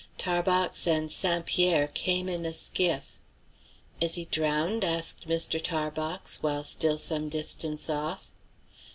Tarbox 0.17 0.87
and 0.87 1.11
St. 1.11 1.45
Pierre 1.45 1.87
came 1.87 2.27
in 2.27 2.43
a 2.43 2.53
skiff. 2.53 3.21
"Is 4.01 4.15
he 4.15 4.25
drowned?" 4.25 4.83
asked 4.83 5.27
Mr. 5.27 5.61
Tarbox, 5.63 6.41
while 6.41 6.63
still 6.63 6.97
some 6.97 7.29
distance 7.29 7.87
off. 7.87 8.31